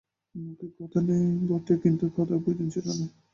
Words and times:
মুখে 0.35 0.67
কথা 0.77 0.99
নেই 1.07 1.25
বটে 1.49 1.73
কিন্তু 1.83 2.05
কথার 2.15 2.39
প্রয়োজন 2.43 2.67
ছিল 2.75 2.87
না। 2.91 3.05